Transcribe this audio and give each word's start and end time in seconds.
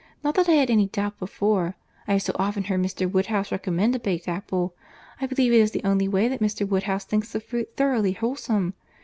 Not 0.23 0.33
that 0.33 0.49
I 0.49 0.53
had 0.53 0.71
any 0.71 0.87
doubt 0.87 1.19
before—I 1.19 2.13
have 2.13 2.23
so 2.23 2.33
often 2.39 2.63
heard 2.63 2.81
Mr. 2.81 3.07
Woodhouse 3.11 3.51
recommend 3.51 3.95
a 3.95 3.99
baked 3.99 4.27
apple. 4.27 4.73
I 5.21 5.27
believe 5.27 5.53
it 5.53 5.57
is 5.57 5.69
the 5.73 5.83
only 5.87 6.07
way 6.07 6.27
that 6.27 6.41
Mr. 6.41 6.67
Woodhouse 6.67 7.05
thinks 7.05 7.33
the 7.33 7.39
fruit 7.39 7.77
thoroughly 7.77 8.13
wholesome. 8.13 8.73